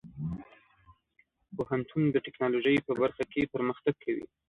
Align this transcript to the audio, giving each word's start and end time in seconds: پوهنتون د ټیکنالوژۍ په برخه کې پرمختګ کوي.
پوهنتون 1.55 2.03
د 2.11 2.15
ټیکنالوژۍ 2.25 2.75
په 2.87 2.93
برخه 3.01 3.23
کې 3.31 3.51
پرمختګ 3.53 3.93
کوي. 4.03 4.25